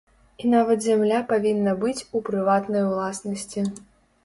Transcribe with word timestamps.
І 0.43 0.53
нават 0.53 0.79
зямля 0.85 1.19
павінна 1.33 1.75
быць 1.85 2.05
у 2.17 2.23
прыватнай 2.31 2.83
уласнасці. 2.89 3.69